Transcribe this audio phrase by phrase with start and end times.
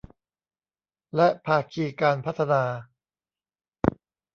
[1.15, 2.63] และภาคีการพัฒนา